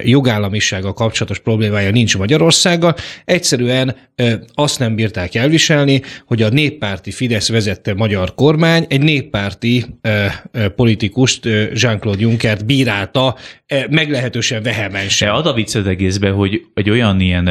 jogállamisággal 0.04 0.94
kapcsolatos 0.94 1.40
problémája 1.40 1.92
nincs 1.92 2.18
Magyarországgal. 2.18 2.96
Egyszerűen 3.26 3.96
azt 4.54 4.80
nem 4.80 4.96
bírták 4.96 5.36
elviselni, 5.36 6.02
hogy 6.26 6.42
a 6.42 6.50
néppárti 6.50 7.12
Fidesz 7.12 7.50
vezette 7.50 7.94
magyar 7.94 8.36
kormány 8.36 8.86
egy 8.90 9.02
néppárti 9.02 9.86
politikust, 10.76 11.46
Jean-Claude 11.74 12.22
Junckert 12.22 12.66
bírálta 12.66 13.36
meglehetősen 13.90 14.64
vehemensen. 14.64 15.30
Az 15.30 15.46
a 15.46 15.54
vicc 15.54 15.76
az 15.76 15.88
egészben, 15.88 16.34
hogy 16.34 16.62
egy 16.74 16.90
olyan 16.90 17.20
ilyen 17.20 17.46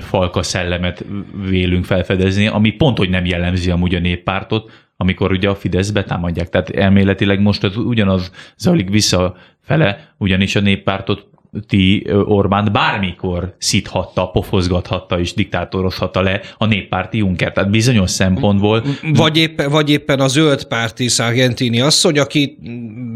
falka 0.00 0.42
szellemet 0.42 1.04
vélünk 1.48 1.84
felfedezni, 1.84 2.46
ami 2.46 2.70
pont, 2.70 2.98
hogy 2.98 3.10
nem 3.10 3.24
jellemzi 3.24 3.70
amúgy 3.70 3.94
a 3.94 4.00
néppártot, 4.00 4.70
amikor 4.96 5.30
ugye 5.30 5.48
a 5.48 5.54
Fidesz 5.54 5.90
betámadják. 5.90 6.48
Tehát 6.48 6.70
elméletileg 6.70 7.40
most 7.40 7.64
az 7.64 7.76
ugyanaz 7.76 8.30
zajlik 8.56 8.88
visszafele, 8.88 10.14
ugyanis 10.18 10.56
a 10.56 10.60
néppártot 10.60 11.28
ti 11.66 12.06
Orbán 12.24 12.68
bármikor 12.72 13.54
szíthatta, 13.58 14.26
pofozgathatta 14.26 15.18
és 15.18 15.34
diktátorozhatta 15.34 16.20
le 16.20 16.40
a 16.58 16.66
néppárti 16.66 17.18
Juncker. 17.18 17.52
Tehát 17.52 17.70
bizonyos 17.70 18.10
szempontból... 18.10 18.84
Vagy, 19.12 19.36
éppen, 19.36 19.70
vagy 19.70 19.90
éppen 19.90 20.20
a 20.20 20.28
zöld 20.28 20.64
párti 20.64 21.08
Sargentini 21.08 21.80
asszony, 21.80 22.18
aki 22.18 22.58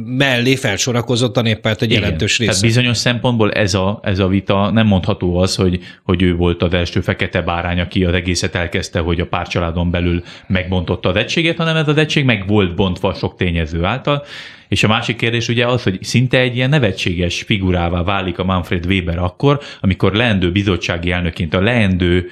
mellé 0.05 0.57
felsorakozott 0.57 1.37
a 1.37 1.43
néppárt 1.43 1.83
egy 1.83 1.91
Igen, 1.91 2.03
jelentős 2.03 2.39
része. 2.39 2.51
Tehát 2.51 2.67
bizonyos 2.67 2.97
szempontból 2.97 3.53
ez 3.53 3.75
a, 3.75 4.01
ez 4.03 4.19
a 4.19 4.27
vita 4.27 4.71
nem 4.71 4.87
mondható 4.87 5.37
az, 5.37 5.55
hogy, 5.55 5.81
hogy 6.05 6.23
ő 6.23 6.37
volt 6.37 6.63
az 6.63 6.75
első 6.75 7.01
fekete 7.01 7.43
bárány, 7.43 7.81
aki 7.81 8.05
az 8.05 8.15
egészet 8.15 8.55
elkezdte, 8.55 8.99
hogy 8.99 9.21
a 9.21 9.27
párcsaládon 9.27 9.91
belül 9.91 10.23
megbontotta 10.47 11.09
az 11.09 11.17
egységet, 11.17 11.57
hanem 11.57 11.77
ez 11.77 11.89
az 11.89 11.97
egység 11.97 12.25
meg 12.25 12.47
volt 12.47 12.75
bontva 12.75 13.15
sok 13.15 13.37
tényező 13.37 13.85
által, 13.85 14.25
és 14.71 14.83
a 14.83 14.89
másik 14.89 15.17
kérdés 15.17 15.49
ugye 15.49 15.67
az, 15.67 15.83
hogy 15.83 15.99
szinte 16.03 16.39
egy 16.39 16.57
ilyen 16.57 16.69
nevetséges 16.69 17.43
figurává 17.43 18.03
válik 18.03 18.39
a 18.39 18.45
Manfred 18.45 18.87
Weber 18.87 19.19
akkor, 19.19 19.61
amikor 19.81 20.13
leendő 20.13 20.53
bizottsági 20.53 21.11
elnöként, 21.11 21.55
a 21.55 21.61
leendő 21.61 22.29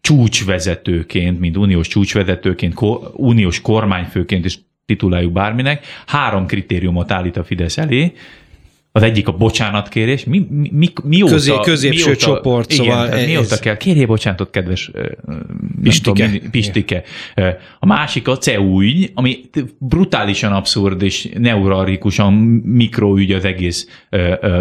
csúcsvezetőként, 0.00 1.40
mint 1.40 1.56
uniós 1.56 1.88
csúcsvezetőként, 1.88 2.74
ko, 2.74 3.00
uniós 3.12 3.60
kormányfőként 3.60 4.44
is 4.44 4.58
tituláljuk 4.86 5.32
bárminek, 5.32 5.86
három 6.06 6.46
kritériumot 6.46 7.10
állít 7.10 7.36
a 7.36 7.44
Fidesz 7.44 7.78
elé, 7.78 8.12
az 8.96 9.02
egyik 9.02 9.28
a 9.28 9.32
bocsánatkérés. 9.32 10.24
Mi, 10.24 10.46
mi, 10.50 10.70
mi, 10.72 10.88
mióta, 11.04 11.32
Közé, 11.32 11.52
középső 11.62 12.04
mióta, 12.04 12.20
csoport, 12.20 12.72
igen, 12.72 12.84
szóval 12.84 13.10
ez... 13.10 13.26
mióta 13.26 13.58
kell? 13.58 13.76
Kérjél 13.76 14.06
bocsánatot, 14.06 14.50
kedves 14.50 14.90
Pistike. 15.82 16.28
Tudom, 16.28 16.50
Pistike. 16.50 17.02
A 17.78 17.86
másik 17.86 18.28
a 18.28 18.38
CEU 18.38 18.80
ügy, 18.80 19.10
ami 19.14 19.40
brutálisan 19.78 20.52
abszurd 20.52 21.02
és 21.02 21.28
neuralgikusan 21.38 22.32
mikroügy 22.64 23.32
az 23.32 23.44
egész 23.44 23.88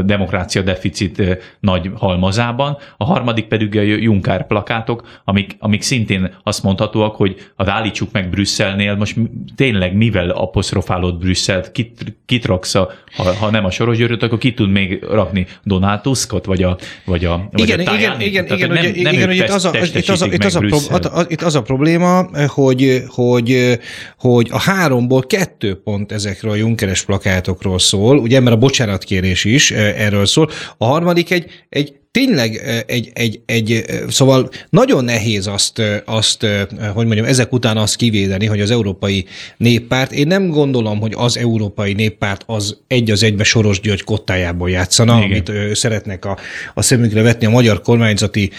demokrácia 0.05 0.61
deficit 0.61 1.39
nagy 1.59 1.91
halmazában. 1.95 2.77
A 2.97 3.05
harmadik 3.05 3.45
pedig 3.45 3.77
a 3.77 3.81
Junkár 3.81 4.47
plakátok, 4.47 5.21
amik, 5.23 5.55
amik 5.59 5.81
szintén 5.81 6.35
azt 6.43 6.63
mondhatóak, 6.63 7.15
hogy 7.15 7.35
az 7.55 7.67
állítsuk 7.67 8.11
meg 8.11 8.29
Brüsszelnél, 8.29 8.95
most 8.95 9.17
tényleg 9.55 9.95
mivel 9.95 10.29
apostrofálod 10.29 11.17
Brüsszelt, 11.17 11.71
kit, 11.71 12.15
kit 12.25 12.45
raksz, 12.45 12.75
a, 12.75 12.91
ha, 13.15 13.33
ha 13.33 13.49
nem 13.49 13.65
a 13.65 13.71
Soros 13.71 13.97
Györgyöt, 13.97 14.21
akkor 14.23 14.37
ki 14.37 14.53
tud 14.53 14.69
még 14.69 15.03
rakni 15.09 15.47
Donald 15.63 16.01
Tuskot, 16.01 16.45
vagy 16.45 16.63
a, 16.63 16.77
vagy 17.05 17.25
a, 17.25 17.49
vagy 17.51 17.61
igen, 17.61 17.79
a 17.79 17.81
igen, 17.81 18.21
igen, 18.21 18.45
igen, 18.45 18.69
nem, 18.69 18.85
ugye, 18.91 19.01
nem 19.01 19.13
igen, 19.13 19.29
ugye 19.29 19.43
itt 19.43 19.49
az, 19.49 19.65
a, 19.65 19.71
itt, 19.93 20.09
az 20.09 20.21
a, 20.21 20.25
itt, 20.25 20.43
az 20.43 20.55
a, 20.55 20.59
pro, 20.59 21.21
itt 21.27 21.41
az 21.41 21.55
a 21.55 21.61
probléma, 21.61 22.25
hogy, 22.47 23.03
hogy, 23.07 23.79
hogy 24.17 24.47
a 24.51 24.59
háromból 24.59 25.21
kettő 25.21 25.81
pont 25.81 26.11
ezekről 26.11 26.51
a 26.51 26.55
Junkeres 26.55 27.03
plakátokról 27.03 27.79
szól, 27.79 28.17
ugye, 28.17 28.39
mert 28.39 28.55
a 28.55 28.59
bocsánatkérés 28.59 29.45
is 29.45 29.71
erről 29.71 30.25
szól, 30.25 30.49
a 30.77 30.85
harmadik 30.85 31.31
egy, 31.31 31.45
egy 31.69 32.01
tényleg 32.13 32.83
egy, 32.87 33.11
egy, 33.13 33.41
egy, 33.45 33.85
szóval 34.09 34.49
nagyon 34.69 35.03
nehéz 35.03 35.47
azt, 35.47 35.81
azt, 36.05 36.45
hogy 36.93 37.05
mondjam, 37.05 37.25
ezek 37.25 37.53
után 37.53 37.77
azt 37.77 37.95
kivédeni, 37.95 38.45
hogy 38.45 38.61
az 38.61 38.71
Európai 38.71 39.25
Néppárt, 39.57 40.11
én 40.11 40.27
nem 40.27 40.49
gondolom, 40.49 40.99
hogy 40.99 41.13
az 41.15 41.37
Európai 41.37 41.93
Néppárt 41.93 42.43
az 42.45 42.77
egy 42.87 43.11
az 43.11 43.23
egybe 43.23 43.43
Soros 43.43 43.79
György 43.79 44.03
kottájából 44.03 44.69
játszana, 44.69 45.17
Igen. 45.17 45.23
amit 45.23 45.75
szeretnek 45.75 46.25
a, 46.25 46.37
a 46.73 46.81
szemükre 46.81 47.21
vetni 47.21 47.45
a 47.45 47.49
magyar 47.49 47.81
kormányzati 47.81 48.51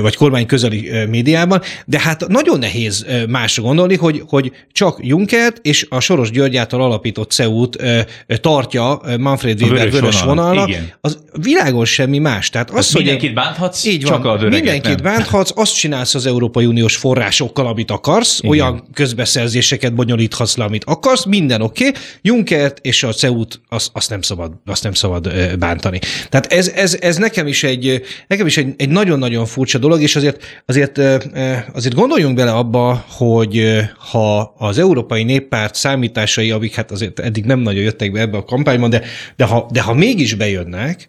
vagy 0.00 0.16
kormány 0.16 0.46
közeli 0.46 0.90
médiában, 1.08 1.60
de 1.86 2.00
hát 2.00 2.28
nagyon 2.28 2.58
nehéz 2.58 3.06
másra 3.28 3.62
gondolni, 3.62 3.96
hogy, 3.96 4.22
hogy 4.26 4.52
csak 4.72 4.98
Junkert 5.00 5.58
és 5.62 5.86
a 5.88 6.00
Soros 6.00 6.30
György 6.30 6.56
által 6.56 6.82
alapított 6.82 7.30
CEU-t 7.30 7.76
tartja 8.26 9.00
Manfred 9.18 9.62
Weber 9.62 9.76
vörös, 9.78 9.92
vörös 9.92 10.22
vonalnak, 10.22 10.70
az 11.00 11.18
világon 11.42 11.84
semmi 11.84 12.18
más. 12.18 12.50
Tehát 12.50 12.61
tehát 12.64 12.80
az, 12.80 12.92
hogy 12.92 13.02
mindenkit 13.02 13.34
bánthatsz, 13.34 13.84
így 13.84 14.00
csak 14.00 14.22
van, 14.22 14.38
a 14.38 14.48
Mindenkit 14.48 15.02
nem. 15.02 15.12
bánthatsz, 15.12 15.50
azt 15.54 15.74
csinálsz 15.74 16.14
az 16.14 16.26
Európai 16.26 16.66
Uniós 16.66 16.96
forrásokkal, 16.96 17.66
amit 17.66 17.90
akarsz, 17.90 18.38
Igen. 18.38 18.50
olyan 18.50 18.88
közbeszerzéseket 18.94 19.94
bonyolíthatsz 19.94 20.56
le, 20.56 20.64
amit 20.64 20.84
akarsz, 20.84 21.24
minden 21.24 21.62
oké. 21.62 21.86
Okay. 21.86 22.00
Junkert 22.22 22.78
és 22.82 23.02
a 23.02 23.12
CEU-t 23.12 23.60
azt, 23.68 23.90
azt, 23.92 24.10
nem 24.10 24.22
szabad, 24.22 24.52
azt 24.66 24.82
nem 24.82 24.92
szabad 24.92 25.32
bántani. 25.58 25.98
Tehát 26.28 26.52
ez, 26.52 26.68
ez, 26.68 26.96
ez 27.00 27.16
nekem 27.16 27.46
is 27.46 27.64
egy, 27.64 28.02
nekem 28.26 28.46
is 28.46 28.56
egy, 28.56 28.74
egy 28.76 28.88
nagyon-nagyon 28.88 29.46
furcsa 29.46 29.78
dolog, 29.78 30.02
és 30.02 30.16
azért, 30.16 30.62
azért, 30.66 30.98
azért 31.72 31.94
gondoljunk 31.94 32.36
bele 32.36 32.52
abba, 32.52 33.04
hogy 33.08 33.80
ha 34.10 34.54
az 34.58 34.78
Európai 34.78 35.22
Néppárt 35.22 35.74
számításai, 35.74 36.50
amik 36.50 36.74
hát 36.74 36.90
azért 36.90 37.18
eddig 37.20 37.44
nem 37.44 37.60
nagyon 37.60 37.82
jöttek 37.82 38.12
be 38.12 38.20
ebbe 38.20 38.36
a 38.36 38.44
kampányban, 38.44 38.90
de, 38.90 39.02
de, 39.36 39.44
ha, 39.44 39.68
de 39.72 39.80
ha 39.80 39.94
mégis 39.94 40.34
bejönnek, 40.34 41.08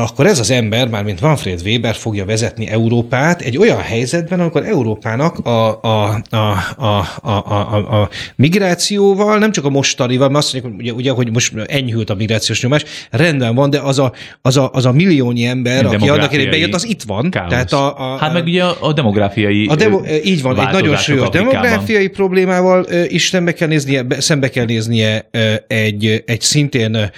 akkor 0.00 0.26
ez 0.26 0.38
az 0.38 0.50
ember, 0.50 0.88
már 0.88 1.04
mint 1.04 1.20
Manfred 1.20 1.60
Weber 1.64 1.94
fogja 1.94 2.24
vezetni 2.24 2.68
Európát 2.68 3.40
egy 3.40 3.58
olyan 3.58 3.78
helyzetben, 3.78 4.40
amikor 4.40 4.64
Európának 4.64 5.38
a, 5.38 5.80
a, 5.82 6.22
a, 6.30 6.36
a, 6.76 7.06
a, 7.22 7.30
a, 7.30 8.00
a 8.02 8.08
migrációval, 8.36 9.38
nem 9.38 9.52
csak 9.52 9.64
a 9.64 9.70
mostanival, 9.70 10.28
mert 10.28 10.44
azt 10.44 10.52
mondjuk, 10.52 10.78
ugye, 10.78 10.92
ugye, 10.92 11.10
hogy 11.10 11.32
most 11.32 11.52
enyhült 11.66 12.10
a 12.10 12.14
migrációs 12.14 12.62
nyomás, 12.62 12.84
rendben 13.10 13.54
van, 13.54 13.70
de 13.70 13.78
az 13.78 13.98
a, 13.98 14.12
az 14.42 14.56
a, 14.56 14.70
az 14.72 14.86
a 14.86 14.92
milliónyi 14.92 15.44
ember, 15.44 15.84
aki 15.84 16.08
annak 16.08 16.32
idején 16.32 16.50
bejött, 16.50 16.74
az 16.74 16.86
itt 16.86 17.02
van. 17.02 17.30
Tehát 17.30 17.72
a, 17.72 18.12
a, 18.12 18.16
hát 18.16 18.32
meg 18.32 18.44
ugye 18.44 18.64
a, 18.64 18.92
demográfiai 18.92 19.66
a 19.66 19.74
demo, 19.74 20.00
Így 20.24 20.42
van, 20.42 20.60
egy 20.60 20.72
nagyon 20.72 20.96
súlyos 20.96 21.28
demográfiai 21.28 22.08
problémával 22.08 22.86
is 23.08 23.28
szembe 23.28 23.52
kell 23.52 23.68
néznie, 23.68 24.06
szembe 24.18 24.48
kell 24.48 24.64
néznie 24.64 25.28
egy, 25.66 26.22
egy 26.26 26.40
szintén 26.40 27.10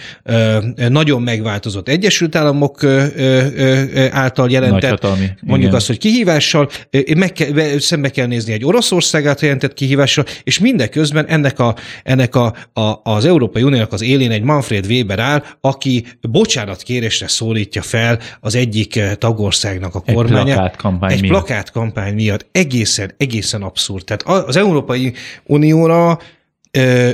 nagyon 0.89 1.23
megváltozott 1.23 1.89
Egyesült 1.89 2.37
Államok 2.37 2.72
államok 2.81 4.15
által 4.15 4.51
jelentett, 4.51 5.03
mondjuk 5.03 5.59
igen. 5.59 5.75
azt, 5.75 5.87
hogy 5.87 5.99
kihívással, 5.99 6.71
meg 7.17 7.33
kell, 7.33 7.51
be- 7.51 7.81
szembe 7.81 8.09
kell 8.09 8.27
nézni 8.27 8.53
egy 8.53 8.65
Oroszország 8.65 9.27
által 9.27 9.43
jelentett 9.45 9.75
kihívással, 9.75 10.25
és 10.45 10.59
mindeközben 10.59 11.27
ennek, 11.27 11.59
a, 11.59 11.75
ennek 12.03 12.35
a, 12.35 12.55
a, 12.73 13.01
az 13.03 13.25
Európai 13.25 13.63
Uniónak 13.63 13.93
az 13.93 14.03
élén 14.03 14.31
egy 14.31 14.43
Manfred 14.43 14.87
Weber 14.87 15.19
áll, 15.19 15.45
aki 15.61 16.05
bocsánatkérésre 16.21 17.29
szólítja 17.29 17.83
fel 17.83 18.19
az 18.41 18.55
egyik 18.55 19.01
tagországnak 19.19 19.95
a 19.95 20.03
Egy 20.05 20.15
kormánya. 20.15 20.45
plakátkampány 20.45 21.13
Egy 21.13 21.21
miatt. 21.21 21.33
plakátkampány 21.33 22.15
miatt. 22.15 22.47
Egészen, 22.53 23.15
egészen 23.17 23.63
abszurd. 23.63 24.05
Tehát 24.05 24.47
az 24.47 24.57
Európai 24.57 25.13
Unióra 25.45 26.19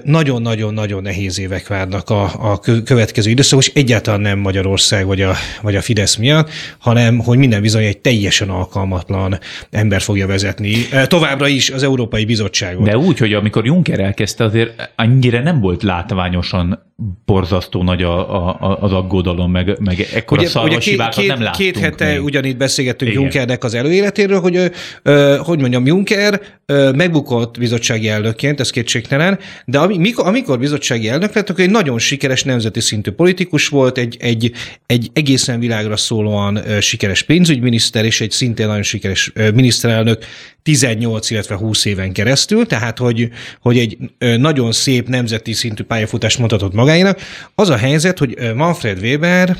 nagyon-nagyon-nagyon 0.05 1.03
nehéz 1.03 1.38
évek 1.38 1.67
várnak 1.67 2.11
a, 2.11 2.31
a 2.53 2.59
kö- 2.59 2.83
következő 2.85 3.31
időszak, 3.31 3.59
és 3.61 3.71
egyáltalán 3.75 4.21
nem 4.21 4.38
Magyarország 4.38 5.07
vagy 5.07 5.21
a, 5.23 5.35
vagy 5.62 5.77
a 5.77 5.81
Fidesz 5.81 6.17
miatt, 6.17 6.50
hanem 6.79 7.19
hogy 7.19 7.38
minden 7.38 7.61
bizony 7.61 7.85
egy 7.85 7.99
teljesen 7.99 8.49
alkalmatlan 8.49 9.38
ember 9.71 10.00
fogja 10.00 10.27
vezetni 10.27 10.75
továbbra 11.07 11.49
is 11.49 11.71
az 11.71 11.83
Európai 11.83 12.25
Bizottságot. 12.25 12.85
De 12.85 12.97
úgy, 12.99 13.19
hogy 13.19 13.33
amikor 13.33 13.65
Juncker 13.67 14.00
elkezdte, 14.00 14.45
azért 14.45 14.93
annyira 14.97 15.41
nem 15.43 15.61
volt 15.61 15.83
látványosan 15.83 16.87
borzasztó 17.25 17.83
nagy 17.83 18.03
a, 18.03 18.35
a, 18.35 18.57
a- 18.61 18.79
az 18.83 18.93
aggodalom, 18.93 19.50
meg, 19.50 19.77
meg 19.81 20.07
ekkora 20.15 20.43
Ugye, 20.43 20.61
ugye 20.61 20.79
két, 20.79 20.97
nem 20.97 21.43
láttunk 21.43 21.55
két 21.55 21.79
hete 21.79 22.07
még. 22.12 22.23
ugyanígy 22.25 22.57
beszélgettünk 22.57 23.11
Igen. 23.11 23.23
Junckernek 23.23 23.65
az 23.65 23.75
előéletéről, 23.75 24.41
hogy, 24.41 24.71
ö, 25.03 25.37
hogy 25.45 25.61
mondjam, 25.61 25.87
Juncker 25.87 26.41
ö, 26.67 26.93
megbukott 26.93 27.59
bizottsági 27.59 28.09
elnökként, 28.09 28.61
ez 28.61 28.71
kétségtelen, 28.71 29.38
de 29.64 29.78
ami, 29.78 29.99
mikor, 29.99 30.26
amikor 30.26 30.59
bizottsági 30.59 31.09
elnök 31.09 31.35
lett, 31.35 31.50
akkor 31.50 31.64
egy 31.64 31.71
nagyon 31.71 31.99
sikeres 31.99 32.43
nemzeti 32.43 32.81
szintű 32.81 33.11
politikus 33.11 33.69
volt, 33.69 33.99
egy, 33.99 34.17
egy, 34.21 34.52
egy 34.87 35.11
egészen 35.12 35.59
világra 35.59 35.97
szólóan 35.97 36.81
sikeres 36.81 37.23
pénzügyminiszter, 37.23 38.05
és 38.05 38.21
egy 38.21 38.31
szintén 38.31 38.67
nagyon 38.67 38.83
sikeres 38.83 39.33
miniszterelnök 39.55 40.25
18, 40.68 41.30
illetve 41.30 41.56
20 41.56 41.84
éven 41.84 42.12
keresztül, 42.12 42.66
tehát 42.66 42.98
hogy, 42.98 43.28
hogy 43.60 43.78
egy 43.78 43.96
nagyon 44.38 44.72
szép 44.72 45.08
nemzeti 45.08 45.52
szintű 45.52 45.82
pályafutást 45.82 46.38
mondhatott 46.38 46.72
magáénak. 46.72 47.20
Az 47.54 47.68
a 47.68 47.76
helyzet, 47.76 48.18
hogy 48.18 48.38
Manfred 48.54 48.98
Weber 48.98 49.56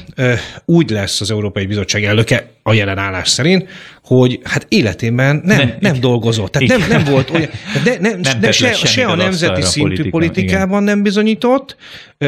úgy 0.65 0.91
lesz 0.91 1.21
az 1.21 1.31
Európai 1.31 1.67
Bizottság 1.67 2.05
elnöke 2.05 2.51
a 2.63 2.73
jelen 2.73 2.99
állás 2.99 3.29
szerint, 3.29 3.69
hogy 4.05 4.41
hát 4.45 4.67
életében 4.69 5.41
nem, 5.45 5.57
Ne, 5.59 5.65
nem, 5.65 5.77
nem 5.81 6.01
dolgozott. 6.01 6.53
Tehát 6.53 6.69
nem, 6.69 6.89
nem 6.89 7.13
volt 7.13 7.31
olyan, 7.31 7.51
de, 7.85 7.97
nem, 8.01 8.21
Nem 8.21 8.41
de 8.41 8.53
se, 8.53 8.73
se 8.73 9.07
a 9.07 9.15
nemzeti 9.15 9.63
szintű 9.63 10.11
politikában 10.11 10.83
nem 10.83 11.03
bizonyított, 11.03 11.77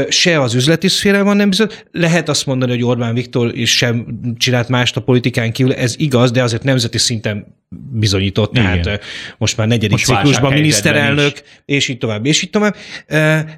se 0.09 0.41
az 0.41 0.55
üzleti 0.55 0.89
szférában 0.89 1.37
nem 1.37 1.49
bizonyított. 1.51 1.87
Lehet 1.93 2.29
azt 2.29 2.47
mondani, 2.47 2.71
hogy 2.71 2.85
Orbán 2.85 3.15
Viktor 3.15 3.57
is 3.59 3.77
sem 3.77 4.07
csinált 4.37 4.69
mást 4.69 4.97
a 4.97 5.01
politikán 5.01 5.53
kívül, 5.53 5.75
ez 5.75 5.95
igaz, 5.99 6.31
de 6.31 6.43
azért 6.43 6.63
nemzeti 6.63 6.99
szinten 6.99 7.59
bizonyított, 7.93 8.53
tehát 8.53 8.77
Igen. 8.77 8.93
ö, 8.93 8.97
most 9.39 9.57
már 9.57 9.67
negyedik 9.67 9.91
Most 9.91 10.05
ciklusban 10.05 10.53
miniszterelnök, 10.53 11.43
és 11.65 11.89
így 11.89 11.99
tovább, 11.99 12.27
és 12.27 12.43
így 12.43 12.51
tovább. 12.51 12.77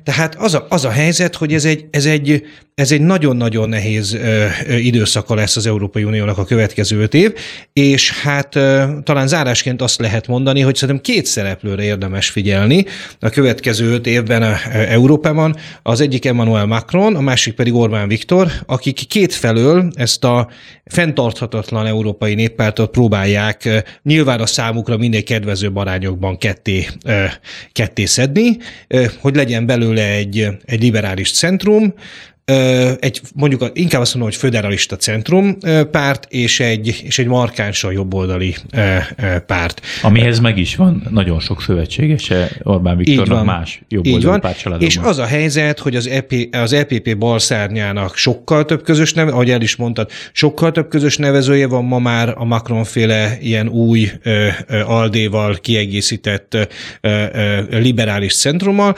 Tehát 0.04 0.34
az 0.38 0.54
a, 0.54 0.66
az 0.68 0.84
a 0.84 0.90
helyzet, 0.90 1.34
hogy 1.34 1.54
ez 1.54 1.64
egy, 1.64 1.84
ez 1.90 2.06
egy, 2.06 2.46
ez 2.74 2.92
egy 2.92 3.00
nagyon-nagyon 3.00 3.68
nehéz 3.68 4.18
időszaka 4.68 5.34
lesz 5.34 5.56
az 5.56 5.66
Európai 5.66 6.04
Uniónak 6.04 6.38
a 6.38 6.44
következő 6.44 7.00
öt 7.00 7.14
év, 7.14 7.32
és 7.72 8.12
hát 8.12 8.48
talán 9.02 9.26
zárásként 9.26 9.82
azt 9.82 10.00
lehet 10.00 10.26
mondani, 10.26 10.60
hogy 10.60 10.74
szerintem 10.74 11.04
két 11.04 11.26
szereplőre 11.26 11.82
érdemes 11.82 12.28
figyelni 12.30 12.84
a 13.20 13.28
következő 13.28 13.92
öt 13.92 14.06
évben 14.06 14.42
a 14.42 14.72
Európában. 14.72 15.56
Az 15.82 16.00
egyik 16.00 16.21
Emmanuel 16.24 16.66
Macron, 16.66 17.16
a 17.16 17.20
másik 17.20 17.54
pedig 17.54 17.74
Orbán 17.74 18.08
Viktor, 18.08 18.48
akik 18.66 19.06
kétfelől 19.08 19.90
ezt 19.94 20.24
a 20.24 20.48
fenntarthatatlan 20.84 21.86
európai 21.86 22.34
néppártot 22.34 22.90
próbálják 22.90 23.84
nyilván 24.02 24.40
a 24.40 24.46
számukra 24.46 24.96
minél 24.96 25.22
kedvezőbb 25.22 25.76
arányokban 25.76 26.38
ketté, 26.38 26.86
ketté 27.72 28.04
szedni, 28.04 28.56
hogy 29.20 29.36
legyen 29.36 29.66
belőle 29.66 30.08
egy, 30.08 30.48
egy 30.64 30.82
liberális 30.82 31.32
centrum, 31.32 31.94
egy 33.00 33.20
mondjuk 33.34 33.70
inkább 33.72 34.00
azt 34.00 34.14
mondom, 34.14 34.30
hogy 34.30 34.40
föderalista 34.40 34.96
centrum 34.96 35.58
párt, 35.90 36.26
és 36.28 36.60
egy, 36.60 37.02
és 37.04 37.18
egy 37.18 37.26
markánsan 37.26 37.92
jobboldali 37.92 38.54
párt. 39.46 39.80
Amihez 40.02 40.38
meg 40.38 40.58
is 40.58 40.76
van 40.76 41.06
nagyon 41.10 41.40
sok 41.40 41.62
szövetségese 41.62 42.50
Orbán 42.62 42.96
Viktornak 42.96 43.44
más 43.44 43.74
Így 43.74 43.82
jobboldali 43.88 44.24
van. 44.24 44.40
pártcsaládokban. 44.40 45.04
És 45.04 45.08
az 45.10 45.18
a 45.18 45.24
helyzet, 45.24 45.78
hogy 45.78 45.96
az, 45.96 46.06
EP, 46.06 46.32
az 46.50 46.72
EPP 46.72 47.18
balszárnyának 47.18 48.16
sokkal 48.16 48.64
több 48.64 48.82
közös 48.82 49.12
neve, 49.12 49.30
ahogy 49.30 49.50
el 49.50 49.60
is 49.60 49.76
mondtad, 49.76 50.10
sokkal 50.32 50.72
több 50.72 50.88
közös 50.88 51.16
nevezője 51.16 51.66
van 51.66 51.84
ma 51.84 51.98
már 51.98 52.34
a 52.36 52.44
Macron-féle 52.44 53.38
ilyen 53.40 53.68
új 53.68 54.10
Aldéval 54.86 55.56
kiegészített 55.60 56.56
liberális 57.70 58.34
centrummal. 58.34 58.96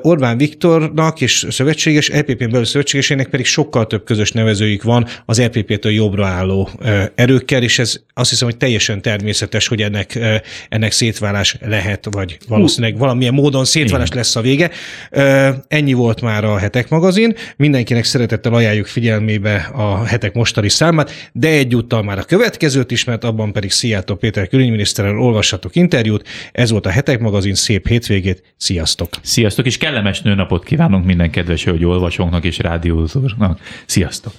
Orbán 0.00 0.36
Viktornak 0.36 1.20
és 1.20 1.46
szövetséges, 1.50 2.08
EPP-n 2.08 2.50
belül 2.50 2.64
szövetségesének 2.80 3.28
pedig 3.28 3.46
sokkal 3.46 3.86
több 3.86 4.04
közös 4.04 4.32
nevezőjük 4.32 4.82
van 4.82 5.06
az 5.26 5.38
EPP-től 5.38 5.92
jobbra 5.92 6.26
álló 6.26 6.68
erőkkel, 7.14 7.62
és 7.62 7.78
ez 7.78 8.00
azt 8.14 8.30
hiszem, 8.30 8.48
hogy 8.48 8.56
teljesen 8.56 9.02
természetes, 9.02 9.66
hogy 9.66 9.82
ennek, 9.82 10.18
ennek 10.68 10.92
szétválás 10.92 11.56
lehet, 11.60 12.08
vagy 12.10 12.38
valószínűleg 12.48 12.98
valamilyen 12.98 13.34
módon 13.34 13.64
szétválás 13.64 14.12
lesz 14.12 14.36
a 14.36 14.40
vége. 14.40 14.70
Ennyi 15.68 15.92
volt 15.92 16.20
már 16.20 16.44
a 16.44 16.58
Hetek 16.58 16.88
magazin. 16.88 17.34
Mindenkinek 17.56 18.04
szeretettel 18.04 18.54
ajánljuk 18.54 18.86
figyelmébe 18.86 19.70
a 19.72 20.04
Hetek 20.04 20.34
mostani 20.34 20.68
számát, 20.68 21.30
de 21.32 21.48
egyúttal 21.48 22.02
már 22.02 22.18
a 22.18 22.22
következőt 22.24 22.90
is, 22.90 23.04
mert 23.04 23.24
abban 23.24 23.52
pedig 23.52 23.70
Szijjártó 23.70 24.14
Péter 24.14 24.48
külügyminiszterrel 24.48 25.18
olvashatok 25.18 25.76
interjút. 25.76 26.28
Ez 26.52 26.70
volt 26.70 26.86
a 26.86 26.90
Hetek 26.90 27.20
magazin, 27.20 27.54
szép 27.54 27.88
hétvégét, 27.88 28.42
sziasztok! 28.56 29.08
Sziasztok, 29.22 29.66
és 29.66 29.78
kellemes 29.78 30.20
nőnapot 30.20 30.64
kívánunk 30.64 31.04
minden 31.04 31.30
kedves 31.30 31.64
hölgy 31.64 31.84
olvasónknak 31.84 32.44
és 32.44 32.58
rádiózóknak. 32.70 33.60
Sziasztok! 33.86 34.32